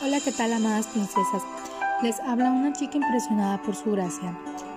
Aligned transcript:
Hola, 0.00 0.20
¿qué 0.20 0.30
tal, 0.30 0.52
amadas 0.52 0.86
princesas? 0.86 1.42
Les 2.02 2.20
habla 2.20 2.52
una 2.52 2.72
chica 2.72 2.96
impresionada 2.96 3.60
por 3.60 3.74
su 3.74 3.90
gracia 3.90 4.32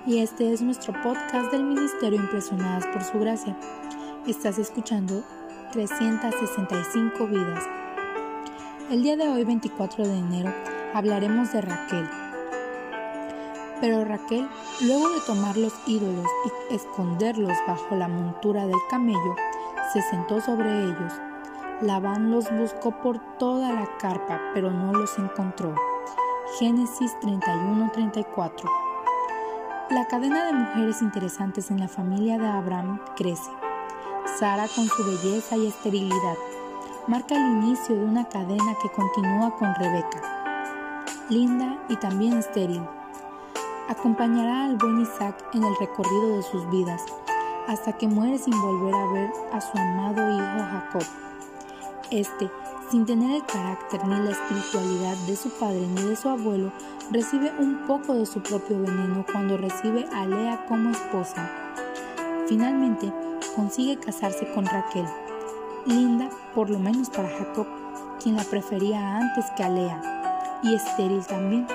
y 0.07 0.17
este 0.17 0.51
es 0.51 0.63
nuestro 0.63 0.99
podcast 1.03 1.51
del 1.51 1.63
Ministerio 1.63 2.19
Impresionadas 2.19 2.87
por 2.87 3.03
su 3.03 3.19
gracia. 3.19 3.55
Estás 4.25 4.57
escuchando 4.57 5.23
365 5.73 7.27
vidas. 7.27 7.63
El 8.89 9.03
día 9.03 9.15
de 9.15 9.29
hoy, 9.29 9.43
24 9.43 10.07
de 10.07 10.17
enero, 10.17 10.53
hablaremos 10.95 11.53
de 11.53 11.61
Raquel. 11.61 12.09
Pero 13.79 14.03
Raquel, 14.03 14.49
luego 14.81 15.07
de 15.11 15.21
tomar 15.21 15.55
los 15.55 15.73
ídolos 15.85 16.25
y 16.69 16.73
esconderlos 16.73 17.57
bajo 17.67 17.95
la 17.95 18.07
montura 18.07 18.65
del 18.65 18.79
camello, 18.89 19.35
se 19.93 20.01
sentó 20.01 20.41
sobre 20.41 20.83
ellos 20.83 21.13
Labán 21.81 22.29
los 22.29 22.51
buscó 22.51 22.91
por 22.91 23.17
toda 23.39 23.73
la 23.73 23.97
carpa, 23.97 24.39
pero 24.53 24.69
no 24.69 24.93
los 24.93 25.17
encontró. 25.17 25.73
Génesis 26.59 27.11
31-34 27.21 28.69
La 29.89 30.05
cadena 30.05 30.45
de 30.45 30.53
mujeres 30.53 31.01
interesantes 31.01 31.71
en 31.71 31.79
la 31.79 31.87
familia 31.87 32.37
de 32.37 32.45
Abraham 32.45 33.01
crece. 33.15 33.49
Sara 34.37 34.67
con 34.75 34.85
su 34.85 35.03
belleza 35.05 35.57
y 35.57 35.67
esterilidad 35.67 36.35
marca 37.07 37.35
el 37.35 37.63
inicio 37.63 37.95
de 37.95 38.05
una 38.05 38.29
cadena 38.29 38.75
que 38.79 38.89
continúa 38.91 39.57
con 39.57 39.73
Rebeca, 39.73 40.21
linda 41.29 41.79
y 41.89 41.95
también 41.95 42.37
estéril. 42.37 42.83
Acompañará 43.89 44.65
al 44.65 44.77
buen 44.77 45.01
Isaac 45.01 45.43
en 45.55 45.63
el 45.63 45.75
recorrido 45.79 46.37
de 46.37 46.43
sus 46.43 46.69
vidas, 46.69 47.01
hasta 47.67 47.97
que 47.97 48.07
muere 48.07 48.37
sin 48.37 48.53
volver 48.61 48.93
a 48.93 49.05
ver 49.13 49.31
a 49.51 49.59
su 49.59 49.75
amado 49.79 50.29
hijo 50.31 50.63
Jacob. 50.69 51.30
Este, 52.11 52.51
sin 52.89 53.05
tener 53.05 53.37
el 53.37 53.45
carácter 53.45 54.05
ni 54.05 54.15
la 54.15 54.31
espiritualidad 54.31 55.15
de 55.27 55.37
su 55.37 55.49
padre 55.51 55.87
ni 55.87 56.01
de 56.01 56.17
su 56.17 56.27
abuelo, 56.27 56.73
recibe 57.09 57.53
un 57.57 57.87
poco 57.87 58.13
de 58.13 58.25
su 58.25 58.41
propio 58.41 58.81
veneno 58.81 59.25
cuando 59.31 59.55
recibe 59.55 60.05
a 60.13 60.25
Lea 60.25 60.65
como 60.67 60.89
esposa. 60.89 61.49
Finalmente, 62.49 63.13
consigue 63.55 63.97
casarse 63.97 64.45
con 64.53 64.65
Raquel, 64.65 65.05
linda 65.85 66.29
por 66.53 66.69
lo 66.69 66.79
menos 66.79 67.09
para 67.09 67.29
Jacob, 67.29 67.65
quien 68.21 68.35
la 68.35 68.43
prefería 68.43 69.15
antes 69.15 69.45
que 69.55 69.63
a 69.63 69.69
Lea, 69.69 70.59
y 70.63 70.75
estéril 70.75 71.25
también. 71.25 71.65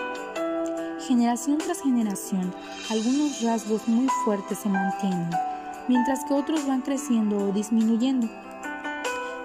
Generación 1.08 1.56
tras 1.58 1.80
generación, 1.80 2.52
algunos 2.90 3.40
rasgos 3.40 3.88
muy 3.88 4.06
fuertes 4.26 4.58
se 4.58 4.68
mantienen, 4.68 5.30
mientras 5.88 6.26
que 6.26 6.34
otros 6.34 6.66
van 6.66 6.82
creciendo 6.82 7.38
o 7.38 7.52
disminuyendo. 7.52 8.28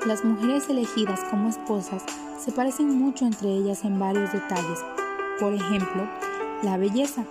Las 0.05 0.25
mujeres 0.25 0.67
elegidas 0.67 1.19
como 1.29 1.49
esposas 1.49 2.03
se 2.39 2.51
parecen 2.51 2.97
mucho 2.97 3.23
entre 3.23 3.49
ellas 3.49 3.85
en 3.85 3.99
varios 3.99 4.33
detalles. 4.33 4.83
Por 5.39 5.53
ejemplo, 5.53 6.09
la 6.63 6.75
belleza. 6.77 7.23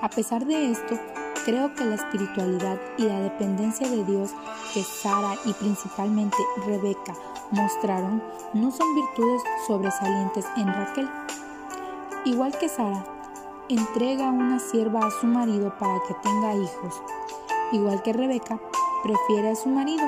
A 0.00 0.08
pesar 0.08 0.46
de 0.46 0.70
esto, 0.70 0.98
creo 1.44 1.74
que 1.74 1.84
la 1.84 1.96
espiritualidad 1.96 2.80
y 2.96 3.02
la 3.02 3.20
dependencia 3.20 3.86
de 3.86 4.02
Dios 4.02 4.30
que 4.72 4.82
Sara 4.82 5.34
y 5.44 5.52
principalmente 5.52 6.38
Rebeca 6.66 7.12
mostraron 7.50 8.22
no 8.54 8.70
son 8.70 8.94
virtudes 8.94 9.42
sobresalientes 9.66 10.46
en 10.56 10.68
Raquel. 10.68 11.10
Igual 12.24 12.56
que 12.56 12.70
Sara, 12.70 13.04
entrega 13.68 14.30
una 14.30 14.58
sierva 14.58 15.00
a 15.00 15.10
su 15.10 15.26
marido 15.26 15.76
para 15.78 16.00
que 16.08 16.14
tenga 16.22 16.54
hijos. 16.54 17.02
Igual 17.72 18.02
que 18.02 18.14
Rebeca, 18.14 18.58
prefiere 19.02 19.50
a 19.50 19.54
su 19.54 19.68
marido 19.68 20.02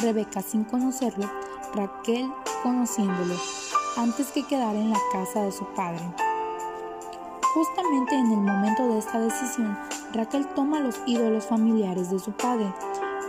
Rebeca 0.00 0.40
sin 0.40 0.64
conocerlo, 0.64 1.30
Raquel 1.74 2.32
conociéndolo, 2.62 3.34
antes 3.98 4.28
que 4.28 4.46
quedar 4.46 4.74
en 4.74 4.90
la 4.90 4.98
casa 5.12 5.42
de 5.42 5.52
su 5.52 5.66
padre. 5.74 6.00
Justamente 7.54 8.14
en 8.14 8.32
el 8.32 8.38
momento 8.38 8.86
de 8.88 8.98
esta 8.98 9.20
decisión, 9.20 9.76
Raquel 10.14 10.46
toma 10.54 10.80
los 10.80 10.96
ídolos 11.06 11.46
familiares 11.46 12.10
de 12.10 12.18
su 12.18 12.32
padre, 12.32 12.72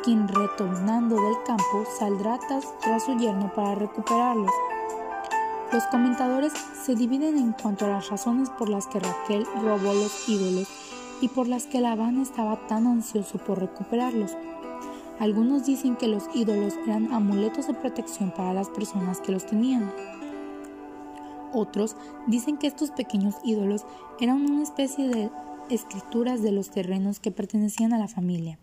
quien 0.03 0.27
retornando 0.27 1.15
del 1.15 1.43
campo 1.45 1.85
saldrá 1.99 2.39
tras 2.39 3.03
su 3.03 3.17
yerno 3.17 3.51
para 3.53 3.75
recuperarlos. 3.75 4.51
Los 5.73 5.83
comentadores 5.87 6.53
se 6.85 6.95
dividen 6.95 7.37
en 7.37 7.51
cuanto 7.53 7.85
a 7.85 7.89
las 7.89 8.09
razones 8.09 8.49
por 8.49 8.69
las 8.69 8.87
que 8.87 8.99
Raquel 8.99 9.45
robó 9.61 9.93
los 9.93 10.29
ídolos 10.29 10.67
y 11.19 11.27
por 11.27 11.47
las 11.47 11.65
que 11.65 11.81
Labán 11.81 12.19
estaba 12.21 12.55
tan 12.67 12.87
ansioso 12.87 13.37
por 13.39 13.59
recuperarlos. 13.59 14.31
Algunos 15.19 15.65
dicen 15.65 15.95
que 15.95 16.07
los 16.07 16.23
ídolos 16.33 16.73
eran 16.85 17.13
amuletos 17.13 17.67
de 17.67 17.73
protección 17.73 18.31
para 18.31 18.53
las 18.53 18.69
personas 18.69 19.21
que 19.21 19.31
los 19.31 19.45
tenían. 19.45 19.91
Otros 21.53 21.95
dicen 22.27 22.57
que 22.57 22.67
estos 22.67 22.91
pequeños 22.91 23.35
ídolos 23.43 23.85
eran 24.19 24.49
una 24.49 24.63
especie 24.63 25.07
de 25.07 25.29
escrituras 25.69 26.41
de 26.41 26.51
los 26.51 26.69
terrenos 26.69 27.19
que 27.19 27.31
pertenecían 27.31 27.93
a 27.93 27.99
la 27.99 28.07
familia. 28.07 28.57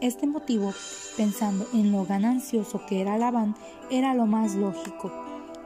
Este 0.00 0.26
motivo, 0.26 0.72
pensando 1.16 1.66
en 1.74 1.90
lo 1.90 2.04
ganancioso 2.04 2.86
que 2.86 3.00
era 3.00 3.18
Labán, 3.18 3.56
era 3.90 4.14
lo 4.14 4.26
más 4.26 4.54
lógico, 4.54 5.10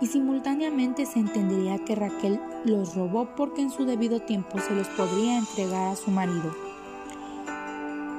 y 0.00 0.06
simultáneamente 0.06 1.06
se 1.06 1.18
entendería 1.18 1.78
que 1.84 1.94
Raquel 1.94 2.40
los 2.64 2.94
robó 2.94 3.28
porque 3.36 3.62
en 3.62 3.70
su 3.70 3.84
debido 3.84 4.20
tiempo 4.20 4.58
se 4.58 4.74
los 4.74 4.88
podría 4.88 5.38
entregar 5.38 5.92
a 5.92 5.96
su 5.96 6.10
marido. 6.10 6.71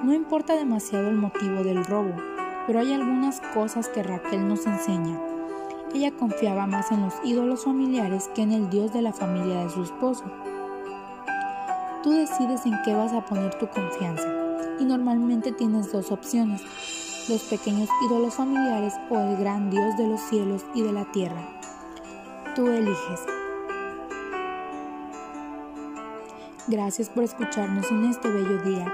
No 0.04 0.14
importa 0.14 0.54
demasiado 0.56 1.08
el 1.08 1.16
motivo 1.16 1.64
del 1.64 1.86
robo, 1.86 2.14
pero 2.68 2.80
hay 2.80 2.92
algunas 2.92 3.40
cosas 3.54 3.88
que 3.88 4.04
Raquel 4.04 4.46
nos 4.50 4.68
enseña. 4.68 5.18
Ella 5.96 6.12
confiaba 6.12 6.68
más 6.68 6.92
en 6.92 7.04
los 7.04 7.14
ídolos 7.24 7.64
familiares 7.64 8.30
que 8.36 8.42
en 8.42 8.52
el 8.52 8.70
Dios 8.70 8.92
de 8.92 9.02
la 9.02 9.14
familia 9.14 9.64
de 9.64 9.70
su 9.70 9.84
esposo. 9.84 10.26
Tú 12.04 12.12
decides 12.12 12.66
en 12.66 12.74
qué 12.84 12.94
vas 12.94 13.14
a 13.14 13.24
poner 13.24 13.58
tu 13.58 13.70
confianza 13.70 14.28
y 14.78 14.84
normalmente 14.84 15.54
tienes 15.54 15.94
dos 15.94 16.12
opciones, 16.12 16.62
los 17.30 17.42
pequeños 17.44 17.88
ídolos 18.06 18.34
familiares 18.34 18.96
o 19.10 19.18
el 19.18 19.38
gran 19.38 19.70
Dios 19.70 19.96
de 19.96 20.08
los 20.08 20.20
cielos 20.20 20.66
y 20.74 20.82
de 20.82 20.92
la 20.92 21.10
tierra. 21.14 21.48
Tú 22.58 22.68
eliges. 22.68 23.22
Gracias 26.68 27.08
por 27.08 27.24
escucharnos 27.24 27.90
en 27.90 28.04
este 28.04 28.30
bello 28.30 28.58
día. 28.64 28.94